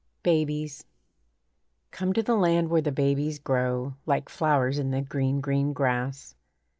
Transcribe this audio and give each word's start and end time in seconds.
BABIES 0.23 0.83
Come 1.91 2.11
to 2.13 2.23
the 2.23 2.33
land 2.33 2.71
where 2.71 2.81
the 2.81 2.91
babies 2.91 3.37
grow, 3.37 3.93
Like 4.07 4.29
flowers 4.29 4.79
in 4.79 4.89
the 4.89 5.03
green, 5.03 5.41
green 5.41 5.73
grass. 5.73 6.33